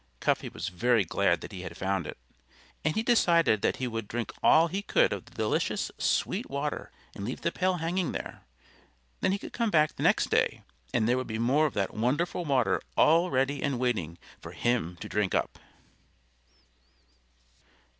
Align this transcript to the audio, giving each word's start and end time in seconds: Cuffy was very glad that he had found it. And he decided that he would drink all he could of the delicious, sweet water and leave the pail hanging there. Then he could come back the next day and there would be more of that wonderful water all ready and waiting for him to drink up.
Cuffy 0.19 0.49
was 0.49 0.69
very 0.69 1.05
glad 1.05 1.41
that 1.41 1.51
he 1.51 1.61
had 1.61 1.77
found 1.77 2.07
it. 2.07 2.17
And 2.83 2.95
he 2.95 3.03
decided 3.03 3.61
that 3.61 3.75
he 3.75 3.87
would 3.87 4.07
drink 4.07 4.33
all 4.41 4.65
he 4.67 4.81
could 4.81 5.13
of 5.13 5.25
the 5.25 5.35
delicious, 5.35 5.91
sweet 5.99 6.49
water 6.49 6.91
and 7.13 7.23
leave 7.23 7.41
the 7.41 7.51
pail 7.51 7.75
hanging 7.75 8.11
there. 8.11 8.41
Then 9.19 9.31
he 9.31 9.37
could 9.37 9.53
come 9.53 9.69
back 9.69 9.95
the 9.95 10.01
next 10.01 10.31
day 10.31 10.63
and 10.91 11.07
there 11.07 11.17
would 11.17 11.27
be 11.27 11.37
more 11.37 11.67
of 11.67 11.75
that 11.75 11.93
wonderful 11.93 12.45
water 12.45 12.81
all 12.97 13.29
ready 13.29 13.61
and 13.61 13.77
waiting 13.77 14.17
for 14.41 14.53
him 14.53 14.95
to 15.01 15.07
drink 15.07 15.35
up. 15.35 15.59